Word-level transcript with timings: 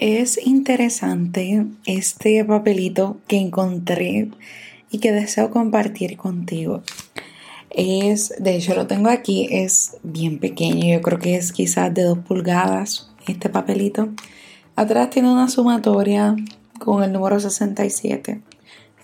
Es 0.00 0.44
interesante 0.44 1.66
este 1.86 2.44
papelito 2.44 3.18
que 3.28 3.36
encontré 3.36 4.28
y 4.90 4.98
que 4.98 5.12
deseo 5.12 5.50
compartir 5.50 6.16
contigo. 6.16 6.82
Es, 7.70 8.34
de 8.40 8.56
hecho 8.56 8.74
lo 8.74 8.88
tengo 8.88 9.08
aquí, 9.08 9.46
es 9.52 9.96
bien 10.02 10.40
pequeño, 10.40 10.92
yo 10.92 11.00
creo 11.00 11.20
que 11.20 11.36
es 11.36 11.52
quizás 11.52 11.94
de 11.94 12.02
dos 12.02 12.18
pulgadas 12.18 13.12
este 13.28 13.48
papelito. 13.48 14.08
Atrás 14.74 15.10
tiene 15.10 15.30
una 15.30 15.48
sumatoria 15.48 16.34
con 16.80 17.04
el 17.04 17.12
número 17.12 17.38
67. 17.38 18.40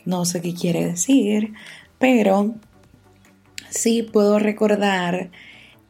No 0.05 0.25
sé 0.25 0.41
qué 0.43 0.55
quiere 0.55 0.85
decir, 0.87 1.53
pero 2.01 2.57
sí 3.69 4.03
puedo 4.03 4.41
recordar 4.41 5.31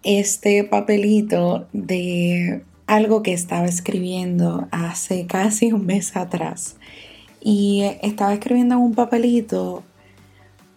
este 0.02 0.62
papelito 0.64 1.68
de 1.72 2.64
algo 2.90 3.22
que 3.22 3.32
estaba 3.32 3.66
escribiendo 3.66 4.66
hace 4.72 5.24
casi 5.28 5.72
un 5.72 5.86
mes 5.86 6.16
atrás. 6.16 6.74
Y 7.40 7.82
estaba 8.02 8.34
escribiendo 8.34 8.74
en 8.74 8.80
un 8.80 8.94
papelito 8.94 9.84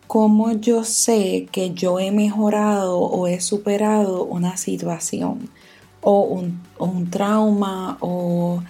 cómo 0.06 0.52
yo 0.52 0.84
sé 0.84 1.48
que 1.52 1.72
yo 1.72 2.00
he 2.00 2.12
mejorado 2.12 3.00
o 3.00 3.26
he 3.26 3.42
superado 3.42 4.26
una 4.26 4.58
situación 4.58 5.50
o 6.02 6.22
un, 6.78 7.10
trauma 7.10 7.98
o 8.00 8.62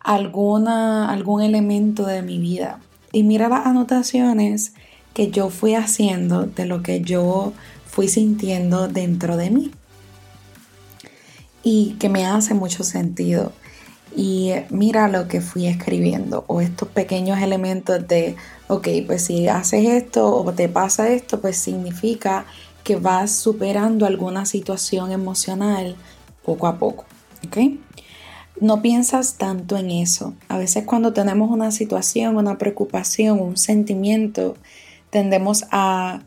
alguna, 0.00 1.10
algún 1.10 1.40
elemento 1.40 2.04
de 2.04 2.20
mi 2.20 2.38
vida. 2.38 2.80
Y 3.12 3.22
mira 3.22 3.48
las 3.48 3.64
anotaciones 3.64 4.74
que 5.14 5.30
yo 5.30 5.48
fui 5.48 5.74
haciendo 5.74 6.42
de 6.44 6.66
lo 6.66 6.82
que 6.82 7.00
yo 7.00 7.54
fui 7.86 8.08
sintiendo 8.08 8.88
dentro 8.88 9.38
de 9.38 9.48
mí 9.48 9.70
y 11.62 11.96
que 11.98 12.08
me 12.08 12.26
hace 12.26 12.54
mucho 12.54 12.84
sentido. 12.84 13.52
Y 14.16 14.52
mira 14.70 15.08
lo 15.08 15.28
que 15.28 15.40
fui 15.40 15.66
escribiendo 15.66 16.44
o 16.48 16.60
estos 16.60 16.88
pequeños 16.88 17.40
elementos 17.40 18.06
de, 18.08 18.36
ok, 18.68 18.88
pues 19.06 19.24
si 19.26 19.46
haces 19.46 19.88
esto 19.88 20.34
o 20.34 20.52
te 20.52 20.68
pasa 20.68 21.08
esto, 21.10 21.40
pues 21.40 21.56
significa 21.56 22.44
que 22.82 22.96
vas 22.96 23.30
superando 23.32 24.06
alguna 24.06 24.46
situación 24.46 25.12
emocional 25.12 25.96
poco 26.44 26.66
a 26.66 26.78
poco, 26.78 27.04
¿ok? 27.46 27.58
No 28.60 28.82
piensas 28.82 29.34
tanto 29.34 29.76
en 29.76 29.90
eso. 29.90 30.34
A 30.48 30.58
veces 30.58 30.84
cuando 30.84 31.12
tenemos 31.12 31.50
una 31.50 31.70
situación, 31.70 32.36
una 32.36 32.58
preocupación, 32.58 33.40
un 33.40 33.56
sentimiento, 33.56 34.56
tendemos 35.10 35.64
a 35.70 36.20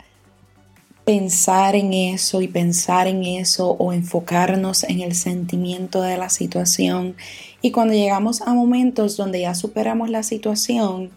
pensar 1.06 1.76
en 1.76 1.94
eso 1.94 2.42
y 2.42 2.48
pensar 2.48 3.08
en 3.08 3.24
eso 3.24 3.72
o 3.72 3.92
enfocarnos 3.92 4.84
en 4.84 5.02
el 5.02 5.16
sentimiento 5.16 6.02
de 6.02 6.18
la 6.18 6.30
situación. 6.30 7.16
Y 7.62 7.72
cuando 7.72 7.94
llegamos 7.94 8.42
a 8.42 8.54
momentos 8.54 9.18
donde 9.18 9.42
ya 9.42 9.56
superamos 9.56 10.10
la 10.10 10.24
situación, 10.24 11.12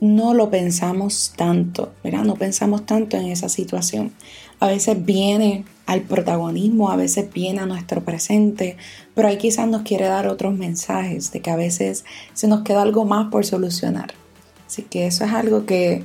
no 0.00 0.34
lo 0.34 0.50
pensamos 0.50 1.32
tanto, 1.36 1.92
¿verdad? 2.04 2.22
No 2.22 2.34
pensamos 2.34 2.86
tanto 2.86 3.16
en 3.16 3.26
esa 3.26 3.48
situación. 3.48 4.12
A 4.60 4.68
veces 4.68 5.04
viene 5.04 5.64
al 5.86 6.02
protagonismo, 6.02 6.90
a 6.90 6.96
veces 6.96 7.32
viene 7.32 7.60
a 7.60 7.66
nuestro 7.66 8.04
presente, 8.04 8.76
pero 9.14 9.28
ahí 9.28 9.38
quizás 9.38 9.68
nos 9.68 9.82
quiere 9.82 10.06
dar 10.06 10.28
otros 10.28 10.54
mensajes 10.54 11.32
de 11.32 11.40
que 11.40 11.50
a 11.50 11.56
veces 11.56 12.04
se 12.34 12.48
nos 12.48 12.62
queda 12.62 12.82
algo 12.82 13.04
más 13.04 13.30
por 13.30 13.44
solucionar. 13.44 14.14
Así 14.66 14.82
que 14.82 15.06
eso 15.06 15.24
es 15.24 15.32
algo 15.32 15.64
que 15.64 16.04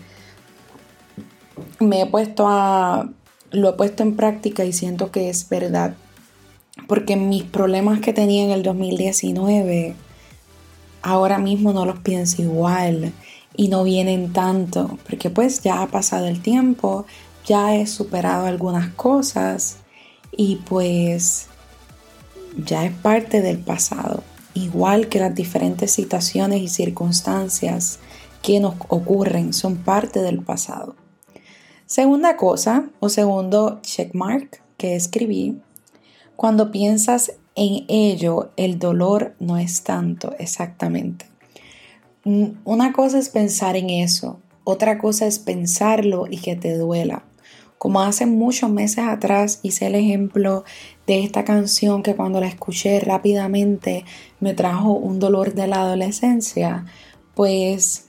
me 1.80 2.02
he 2.02 2.06
puesto 2.06 2.48
a 2.48 3.10
lo 3.54 3.70
he 3.70 3.74
puesto 3.74 4.04
en 4.04 4.16
práctica 4.16 4.66
y 4.66 4.74
siento 4.74 5.12
que 5.12 5.30
es 5.30 5.48
verdad. 5.48 5.96
Porque 6.88 7.16
mis 7.16 7.44
problemas 7.44 8.02
que 8.02 8.12
tenía 8.12 8.44
en 8.44 8.52
el 8.52 8.64
2019, 8.64 9.96
ahora 11.04 11.38
mismo 11.38 11.72
no 11.72 11.86
los 11.86 12.00
pienso 12.00 12.42
igual 12.42 13.14
y 13.56 13.68
no 13.68 13.84
vienen 13.84 14.34
tanto. 14.34 14.98
Porque 15.08 15.30
pues 15.30 15.62
ya 15.62 15.84
ha 15.84 15.88
pasado 15.88 16.28
el 16.28 16.42
tiempo, 16.42 17.06
ya 17.46 17.76
he 17.76 17.86
superado 17.86 18.48
algunas 18.48 18.90
cosas 18.96 19.78
y 20.36 20.58
pues 20.68 21.46
ya 22.58 22.86
es 22.86 22.92
parte 22.92 23.42
del 23.42 23.60
pasado. 23.60 24.24
Igual 24.56 25.10
que 25.10 25.20
las 25.20 25.36
diferentes 25.36 25.92
situaciones 25.92 26.62
y 26.62 26.68
circunstancias 26.70 28.00
que 28.42 28.60
nos 28.60 28.76
ocurren 28.88 29.54
son 29.54 29.78
parte 29.78 30.22
del 30.22 30.42
pasado. 30.42 30.96
Segunda 31.94 32.38
cosa 32.38 32.90
o 33.02 33.08
segundo 33.08 33.80
checkmark 33.84 34.64
que 34.78 34.96
escribí, 34.96 35.62
cuando 36.36 36.72
piensas 36.72 37.34
en 37.54 37.86
ello, 37.88 38.50
el 38.58 38.80
dolor 38.80 39.36
no 39.40 39.60
es 39.60 39.84
tanto 39.84 40.34
exactamente. 40.40 41.28
Mm, 42.24 42.46
una 42.66 42.94
cosa 42.94 43.20
es 43.20 43.30
pensar 43.30 43.76
en 43.76 43.92
eso, 43.92 44.40
otra 44.64 44.98
cosa 44.98 45.28
es 45.28 45.38
pensarlo 45.38 46.26
y 46.28 46.38
que 46.38 46.56
te 46.56 46.76
duela. 46.76 47.26
Como 47.78 48.02
hace 48.02 48.26
muchos 48.26 48.72
meses 48.72 49.06
atrás 49.06 49.60
hice 49.62 49.86
el 49.86 49.94
ejemplo 49.94 50.64
de 51.06 51.24
esta 51.24 51.44
canción 51.44 52.02
que 52.02 52.16
cuando 52.16 52.40
la 52.40 52.48
escuché 52.48 53.02
rápidamente 53.02 54.04
me 54.40 54.56
trajo 54.56 54.94
un 54.94 55.20
dolor 55.20 55.54
de 55.54 55.68
la 55.68 55.82
adolescencia, 55.84 56.86
pues 57.36 58.08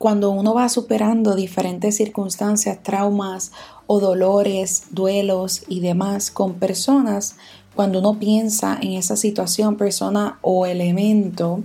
cuando 0.00 0.30
uno 0.30 0.54
va 0.54 0.70
superando 0.70 1.34
diferentes 1.34 1.98
circunstancias, 1.98 2.82
traumas 2.82 3.52
o 3.86 4.00
dolores, 4.00 4.84
duelos 4.92 5.62
y 5.68 5.80
demás 5.80 6.30
con 6.30 6.54
personas, 6.54 7.36
cuando 7.74 7.98
uno 7.98 8.18
piensa 8.18 8.78
en 8.80 8.94
esa 8.94 9.14
situación, 9.14 9.76
persona 9.76 10.38
o 10.40 10.64
elemento, 10.64 11.60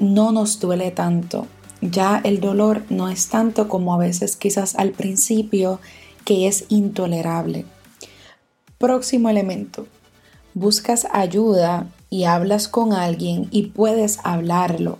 no 0.00 0.32
nos 0.32 0.58
duele 0.58 0.90
tanto. 0.90 1.46
Ya 1.80 2.20
el 2.24 2.40
dolor 2.40 2.82
no 2.88 3.08
es 3.08 3.28
tanto 3.28 3.68
como 3.68 3.94
a 3.94 3.98
veces 3.98 4.34
quizás 4.34 4.74
al 4.74 4.90
principio, 4.90 5.78
que 6.24 6.48
es 6.48 6.64
intolerable. 6.68 7.64
Próximo 8.76 9.28
elemento. 9.28 9.86
Buscas 10.54 11.06
ayuda 11.12 11.86
y 12.10 12.24
hablas 12.24 12.66
con 12.66 12.92
alguien 12.92 13.46
y 13.52 13.68
puedes 13.68 14.18
hablarlo 14.24 14.98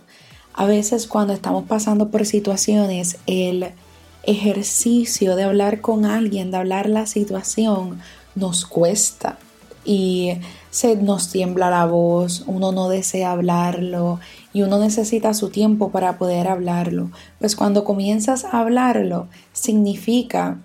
a 0.53 0.65
veces 0.65 1.07
cuando 1.07 1.33
estamos 1.33 1.65
pasando 1.65 2.09
por 2.09 2.25
situaciones, 2.25 3.17
el 3.25 3.71
ejercicio 4.23 5.35
de 5.35 5.43
hablar 5.43 5.81
con 5.81 6.05
alguien, 6.05 6.51
de 6.51 6.57
hablar 6.57 6.89
la 6.89 7.05
situación, 7.05 7.99
nos 8.35 8.65
cuesta 8.65 9.37
y 9.83 10.33
se 10.69 10.95
nos 10.95 11.29
tiembla 11.29 11.69
la 11.69 11.85
voz, 11.85 12.43
uno 12.47 12.71
no 12.71 12.87
desea 12.87 13.31
hablarlo 13.31 14.19
y 14.53 14.61
uno 14.61 14.77
necesita 14.77 15.33
su 15.33 15.49
tiempo 15.49 15.89
para 15.89 16.17
poder 16.17 16.47
hablarlo. 16.47 17.11
Pues 17.39 17.55
cuando 17.55 17.83
comienzas 17.83 18.45
a 18.45 18.59
hablarlo, 18.59 19.27
significa 19.53 20.59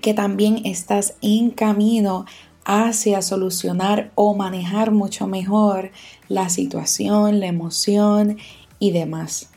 que 0.00 0.14
también 0.14 0.62
estás 0.64 1.14
en 1.22 1.50
camino 1.50 2.26
hacia 2.64 3.22
solucionar 3.22 4.10
o 4.14 4.34
manejar 4.34 4.90
mucho 4.90 5.26
mejor 5.26 5.90
la 6.28 6.48
situación, 6.48 7.40
la 7.40 7.46
emoción 7.46 8.38
y 8.82 8.90
demás. 8.90 9.48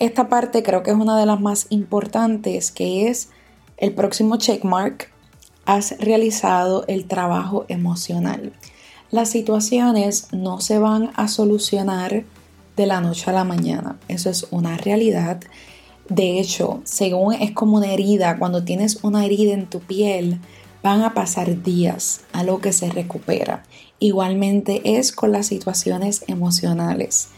Esta 0.00 0.28
parte 0.28 0.64
creo 0.64 0.82
que 0.82 0.90
es 0.90 0.96
una 0.96 1.16
de 1.16 1.24
las 1.24 1.40
más 1.40 1.66
importantes, 1.70 2.72
que 2.72 3.08
es 3.08 3.28
el 3.76 3.94
próximo 3.94 4.38
checkmark. 4.38 5.08
Has 5.66 5.96
realizado 6.00 6.84
el 6.88 7.06
trabajo 7.06 7.64
emocional. 7.68 8.52
Las 9.12 9.30
situaciones 9.30 10.26
no 10.32 10.60
se 10.60 10.80
van 10.80 11.12
a 11.14 11.28
solucionar 11.28 12.24
de 12.76 12.86
la 12.86 13.00
noche 13.00 13.30
a 13.30 13.32
la 13.32 13.44
mañana. 13.44 14.00
Eso 14.08 14.30
es 14.30 14.48
una 14.50 14.76
realidad. 14.76 15.40
De 16.08 16.40
hecho, 16.40 16.80
según 16.82 17.34
es 17.34 17.52
como 17.52 17.76
una 17.76 17.92
herida, 17.92 18.36
cuando 18.36 18.64
tienes 18.64 18.98
una 19.04 19.24
herida 19.24 19.52
en 19.52 19.70
tu 19.70 19.78
piel, 19.78 20.40
van 20.82 21.02
a 21.02 21.14
pasar 21.14 21.62
días 21.62 22.22
a 22.32 22.42
lo 22.42 22.58
que 22.58 22.72
se 22.72 22.90
recupera. 22.90 23.62
Igualmente 24.00 24.98
es 24.98 25.12
con 25.12 25.30
las 25.30 25.46
situaciones 25.46 26.24
emocionales 26.26 27.28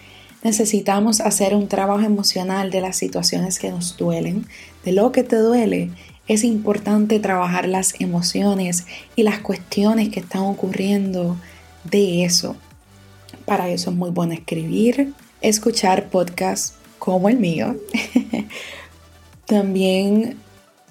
necesitamos 0.44 1.20
hacer 1.20 1.54
un 1.54 1.66
trabajo 1.66 2.04
emocional 2.04 2.70
de 2.70 2.82
las 2.82 2.96
situaciones 2.96 3.58
que 3.58 3.70
nos 3.70 3.96
duelen, 3.96 4.46
de 4.84 4.92
lo 4.92 5.10
que 5.10 5.24
te 5.24 5.36
duele. 5.36 5.90
Es 6.28 6.44
importante 6.44 7.18
trabajar 7.18 7.66
las 7.66 8.00
emociones 8.00 8.86
y 9.16 9.24
las 9.24 9.40
cuestiones 9.40 10.10
que 10.10 10.20
están 10.20 10.42
ocurriendo 10.42 11.36
de 11.84 12.24
eso. 12.24 12.56
Para 13.46 13.68
eso 13.68 13.90
es 13.90 13.96
muy 13.96 14.10
bueno 14.10 14.34
escribir, 14.34 15.12
escuchar 15.40 16.08
podcasts 16.08 16.74
como 16.98 17.28
el 17.28 17.38
mío. 17.38 17.76
También 19.46 20.38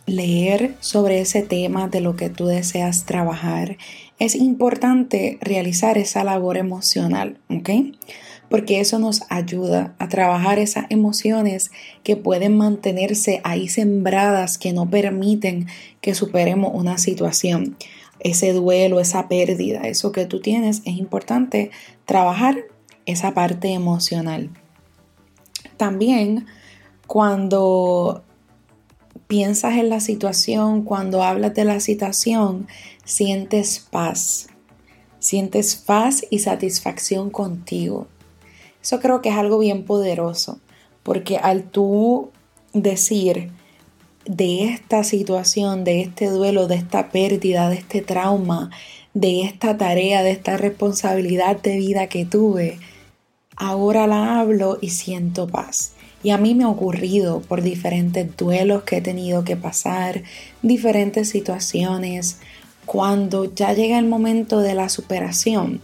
leer 0.05 0.75
sobre 0.79 1.21
ese 1.21 1.41
tema 1.41 1.87
de 1.87 2.01
lo 2.01 2.15
que 2.15 2.29
tú 2.29 2.47
deseas 2.47 3.05
trabajar. 3.05 3.77
Es 4.23 4.35
importante 4.35 5.37
realizar 5.41 5.97
esa 5.97 6.23
labor 6.23 6.55
emocional, 6.55 7.39
¿ok? 7.49 7.69
porque 8.47 8.79
eso 8.79 8.99
nos 8.99 9.23
ayuda 9.29 9.95
a 9.99 10.07
trabajar 10.07 10.59
esas 10.59 10.85
emociones 10.89 11.71
que 12.03 12.15
pueden 12.15 12.55
mantenerse 12.55 13.41
ahí 13.43 13.67
sembradas, 13.67 14.57
que 14.57 14.71
no 14.71 14.89
permiten 14.89 15.65
que 15.99 16.13
superemos 16.15 16.71
una 16.73 16.97
situación. 16.99 17.75
Ese 18.21 18.53
duelo, 18.53 19.01
esa 19.01 19.27
pérdida, 19.27 19.81
eso 19.81 20.13
que 20.13 20.25
tú 20.25 20.39
tienes, 20.39 20.83
es 20.85 20.97
importante 20.97 21.71
trabajar 22.05 22.57
esa 23.05 23.33
parte 23.33 23.73
emocional. 23.73 24.51
también 25.75 26.45
cuando 27.07 28.23
piensas 29.27 29.75
en 29.75 29.89
la 29.89 29.99
situación, 29.99 30.83
cuando 30.83 31.23
hablas 31.23 31.53
de 31.53 31.65
la 31.65 31.79
situación, 31.79 32.67
sientes 33.05 33.79
paz. 33.79 34.47
Sientes 35.19 35.75
paz 35.75 36.25
y 36.29 36.39
satisfacción 36.39 37.29
contigo. 37.29 38.07
Eso 38.81 38.99
creo 38.99 39.21
que 39.21 39.29
es 39.29 39.35
algo 39.35 39.59
bien 39.59 39.85
poderoso, 39.85 40.59
porque 41.03 41.37
al 41.37 41.63
tú 41.63 42.31
decir 42.73 43.51
de 44.25 44.65
esta 44.65 45.03
situación, 45.03 45.83
de 45.83 46.01
este 46.01 46.29
duelo, 46.29 46.67
de 46.67 46.75
esta 46.75 47.09
pérdida, 47.09 47.69
de 47.69 47.75
este 47.75 48.01
trauma, 48.01 48.71
de 49.13 49.43
esta 49.43 49.77
tarea, 49.77 50.23
de 50.23 50.31
esta 50.31 50.57
responsabilidad 50.57 51.61
de 51.61 51.77
vida 51.77 52.07
que 52.07 52.25
tuve, 52.25 52.79
ahora 53.55 54.07
la 54.07 54.39
hablo 54.39 54.77
y 54.81 54.89
siento 54.89 55.47
paz. 55.47 55.93
Y 56.23 56.31
a 56.31 56.37
mí 56.37 56.55
me 56.55 56.63
ha 56.63 56.69
ocurrido 56.69 57.41
por 57.41 57.61
diferentes 57.61 58.35
duelos 58.37 58.83
que 58.83 58.97
he 58.97 59.01
tenido 59.01 59.43
que 59.43 59.57
pasar, 59.57 60.23
diferentes 60.61 61.29
situaciones, 61.29 62.39
cuando 62.85 63.53
ya 63.53 63.73
llega 63.73 63.99
el 63.99 64.07
momento 64.07 64.59
de 64.59 64.73
la 64.73 64.89
superación 64.89 65.81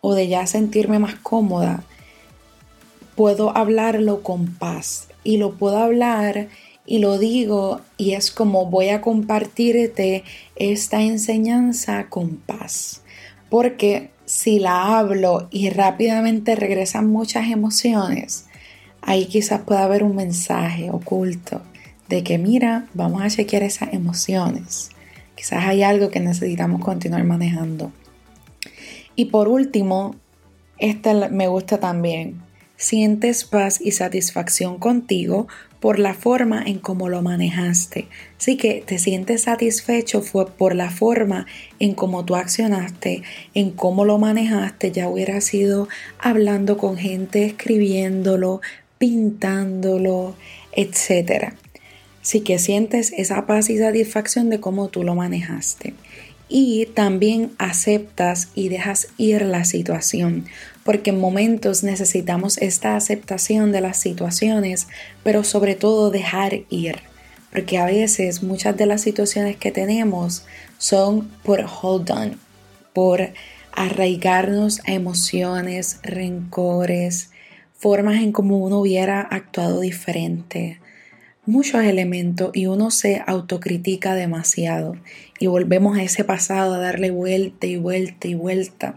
o 0.00 0.14
de 0.14 0.28
ya 0.28 0.46
sentirme 0.46 0.98
más 0.98 1.14
cómoda, 1.16 1.84
puedo 3.14 3.56
hablarlo 3.56 4.22
con 4.22 4.46
paz 4.46 5.08
y 5.24 5.36
lo 5.36 5.52
puedo 5.54 5.78
hablar 5.78 6.48
y 6.86 6.98
lo 6.98 7.18
digo 7.18 7.80
y 7.98 8.12
es 8.12 8.30
como 8.30 8.66
voy 8.66 8.88
a 8.88 9.00
compartirte 9.00 10.24
esta 10.56 11.02
enseñanza 11.02 12.06
con 12.08 12.36
paz. 12.36 13.02
Porque 13.48 14.10
si 14.24 14.58
la 14.58 14.98
hablo 14.98 15.48
y 15.50 15.70
rápidamente 15.70 16.56
regresan 16.56 17.08
muchas 17.08 17.50
emociones, 17.50 18.46
ahí 19.02 19.26
quizás 19.26 19.62
pueda 19.62 19.84
haber 19.84 20.02
un 20.02 20.16
mensaje 20.16 20.90
oculto 20.90 21.62
de 22.08 22.24
que 22.24 22.38
mira, 22.38 22.88
vamos 22.92 23.22
a 23.22 23.30
chequear 23.30 23.62
esas 23.62 23.92
emociones. 23.92 24.90
Quizás 25.36 25.64
hay 25.64 25.82
algo 25.82 26.10
que 26.10 26.20
necesitamos 26.20 26.84
continuar 26.84 27.24
manejando. 27.24 27.92
Y 29.14 29.26
por 29.26 29.48
último, 29.48 30.16
esta 30.78 31.28
me 31.28 31.46
gusta 31.46 31.78
también. 31.78 32.42
Sientes 32.76 33.44
paz 33.44 33.80
y 33.80 33.92
satisfacción 33.92 34.78
contigo 34.78 35.46
por 35.80 35.98
la 35.98 36.14
forma 36.14 36.62
en 36.64 36.78
cómo 36.78 37.08
lo 37.08 37.22
manejaste. 37.22 38.08
Así 38.38 38.56
que 38.56 38.82
te 38.86 38.98
sientes 38.98 39.42
satisfecho 39.42 40.20
fue 40.22 40.46
por 40.46 40.74
la 40.74 40.90
forma 40.90 41.46
en 41.78 41.94
cómo 41.94 42.24
tú 42.24 42.36
accionaste, 42.36 43.22
en 43.54 43.70
cómo 43.70 44.04
lo 44.04 44.18
manejaste, 44.18 44.92
ya 44.92 45.08
hubiera 45.08 45.40
sido 45.40 45.88
hablando 46.18 46.76
con 46.76 46.96
gente, 46.96 47.44
escribiéndolo, 47.44 48.60
pintándolo, 49.00 50.36
etc. 50.70 51.54
Así 52.22 52.42
que 52.42 52.60
sientes 52.60 53.12
esa 53.16 53.46
paz 53.46 53.68
y 53.68 53.78
satisfacción 53.78 54.48
de 54.50 54.60
cómo 54.60 54.86
tú 54.86 55.02
lo 55.02 55.16
manejaste. 55.16 55.94
Y 56.48 56.86
también 56.94 57.52
aceptas 57.58 58.48
y 58.54 58.68
dejas 58.68 59.08
ir 59.16 59.42
la 59.42 59.64
situación 59.64 60.44
porque 60.84 61.10
en 61.10 61.20
momentos 61.20 61.84
necesitamos 61.84 62.58
esta 62.58 62.96
aceptación 62.96 63.70
de 63.70 63.80
las 63.80 63.98
situaciones, 63.98 64.88
pero 65.22 65.44
sobre 65.44 65.76
todo 65.76 66.10
dejar 66.10 66.62
ir, 66.68 66.96
porque 67.52 67.78
a 67.78 67.86
veces 67.86 68.42
muchas 68.42 68.76
de 68.76 68.86
las 68.86 69.02
situaciones 69.02 69.56
que 69.56 69.70
tenemos 69.70 70.44
son 70.78 71.28
por 71.44 71.60
hold 71.60 72.10
on, 72.10 72.40
por 72.92 73.28
arraigarnos 73.72 74.80
a 74.86 74.92
emociones, 74.92 76.00
rencores, 76.02 77.30
formas 77.80 78.16
en 78.16 78.30
como 78.30 78.58
uno 78.58 78.80
hubiera 78.80 79.22
actuado 79.22 79.80
diferente, 79.80 80.78
muchos 81.46 81.82
elementos 81.82 82.50
y 82.52 82.66
uno 82.66 82.90
se 82.90 83.22
autocritica 83.26 84.14
demasiado. 84.14 84.96
Y 85.38 85.46
volvemos 85.46 85.96
a 85.96 86.02
ese 86.02 86.22
pasado 86.22 86.74
a 86.74 86.78
darle 86.78 87.10
vuelta 87.10 87.66
y 87.66 87.78
vuelta 87.78 88.28
y 88.28 88.34
vuelta. 88.34 88.96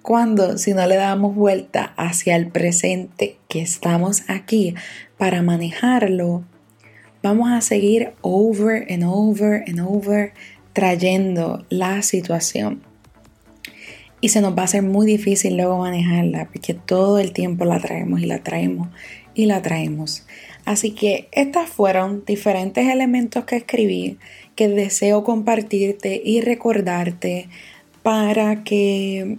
Cuando 0.00 0.56
si 0.56 0.72
no 0.72 0.86
le 0.86 0.96
damos 0.96 1.36
vuelta 1.36 1.92
hacia 1.98 2.34
el 2.36 2.48
presente 2.48 3.36
que 3.48 3.60
estamos 3.60 4.22
aquí 4.28 4.74
para 5.18 5.42
manejarlo, 5.42 6.42
vamos 7.22 7.52
a 7.52 7.60
seguir 7.60 8.12
over 8.22 8.86
and 8.90 9.04
over 9.04 9.62
and 9.68 9.78
over 9.78 10.32
trayendo 10.72 11.66
la 11.68 12.00
situación. 12.00 12.91
Y 14.22 14.30
se 14.30 14.40
nos 14.40 14.56
va 14.56 14.62
a 14.62 14.64
hacer 14.64 14.82
muy 14.82 15.04
difícil 15.04 15.58
luego 15.58 15.76
manejarla 15.76 16.48
porque 16.50 16.72
todo 16.72 17.18
el 17.18 17.32
tiempo 17.32 17.66
la 17.66 17.78
traemos 17.78 18.22
y 18.22 18.26
la 18.26 18.42
traemos 18.42 18.88
y 19.34 19.44
la 19.44 19.60
traemos. 19.60 20.24
Así 20.64 20.92
que 20.92 21.28
estos 21.32 21.68
fueron 21.68 22.24
diferentes 22.24 22.88
elementos 22.88 23.44
que 23.44 23.56
escribí 23.56 24.18
que 24.56 24.68
deseo 24.68 25.24
compartirte 25.24 26.20
y 26.24 26.40
recordarte 26.40 27.48
para 28.02 28.64
que 28.64 29.38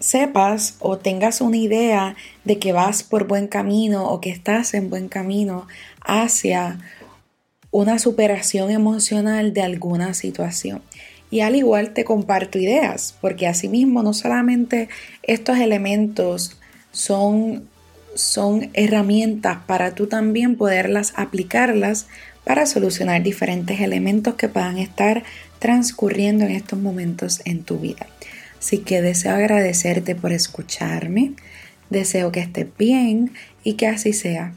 sepas 0.00 0.76
o 0.80 0.98
tengas 0.98 1.40
una 1.40 1.56
idea 1.56 2.16
de 2.44 2.58
que 2.58 2.72
vas 2.72 3.02
por 3.02 3.26
buen 3.26 3.48
camino 3.48 4.08
o 4.08 4.20
que 4.20 4.30
estás 4.30 4.74
en 4.74 4.90
buen 4.90 5.08
camino 5.08 5.66
hacia 6.00 6.78
una 7.70 7.98
superación 7.98 8.70
emocional 8.70 9.52
de 9.52 9.62
alguna 9.62 10.14
situación. 10.14 10.82
Y 11.30 11.40
al 11.40 11.56
igual 11.56 11.92
te 11.92 12.04
comparto 12.04 12.58
ideas, 12.58 13.14
porque 13.20 13.46
asimismo 13.46 14.02
no 14.02 14.14
solamente 14.14 14.88
estos 15.22 15.58
elementos 15.58 16.56
son, 16.90 17.68
son 18.14 18.70
herramientas 18.72 19.58
para 19.66 19.94
tú 19.94 20.06
también 20.06 20.56
poderlas 20.56 21.12
aplicarlas 21.16 22.06
para 22.44 22.64
solucionar 22.64 23.22
diferentes 23.22 23.80
elementos 23.80 24.34
que 24.34 24.48
puedan 24.48 24.78
estar 24.78 25.22
transcurriendo 25.58 26.46
en 26.46 26.52
estos 26.52 26.78
momentos 26.78 27.42
en 27.44 27.62
tu 27.62 27.78
vida. 27.78 28.06
Así 28.58 28.78
que 28.78 29.02
deseo 29.02 29.34
agradecerte 29.34 30.14
por 30.14 30.32
escucharme, 30.32 31.34
deseo 31.90 32.32
que 32.32 32.40
estés 32.40 32.66
bien 32.78 33.32
y 33.64 33.74
que 33.74 33.86
así 33.86 34.12
sea. 34.12 34.54